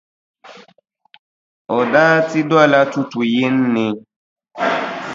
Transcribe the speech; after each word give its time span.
O 1.77 1.79
daa 1.93 2.15
ti 2.29 2.39
dola 2.49 2.79
tutuʼ 2.91 3.25
yini 3.33 3.63
ni. 3.73 3.85